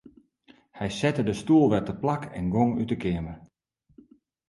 Hy 0.77 0.89
sette 0.99 1.23
de 1.27 1.33
stoel 1.41 1.67
wer 1.71 1.85
teplak 1.85 2.23
en 2.37 2.45
gong 2.53 2.73
út 2.81 2.91
'e 2.93 2.97
keamer. 3.03 3.39